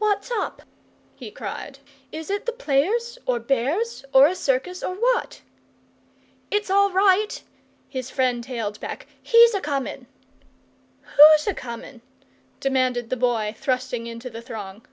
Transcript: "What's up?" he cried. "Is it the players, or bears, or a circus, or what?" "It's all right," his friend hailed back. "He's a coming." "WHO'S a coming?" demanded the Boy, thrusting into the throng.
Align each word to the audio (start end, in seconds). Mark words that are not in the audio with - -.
"What's 0.00 0.28
up?" 0.32 0.62
he 1.14 1.30
cried. 1.30 1.78
"Is 2.10 2.30
it 2.30 2.46
the 2.46 2.52
players, 2.52 3.16
or 3.26 3.38
bears, 3.38 4.04
or 4.12 4.26
a 4.26 4.34
circus, 4.34 4.82
or 4.82 4.96
what?" 4.96 5.42
"It's 6.50 6.68
all 6.68 6.90
right," 6.90 7.40
his 7.88 8.10
friend 8.10 8.44
hailed 8.44 8.80
back. 8.80 9.06
"He's 9.22 9.54
a 9.54 9.60
coming." 9.60 10.08
"WHO'S 11.02 11.46
a 11.46 11.54
coming?" 11.54 12.00
demanded 12.58 13.08
the 13.08 13.16
Boy, 13.16 13.54
thrusting 13.56 14.08
into 14.08 14.28
the 14.28 14.42
throng. 14.42 14.84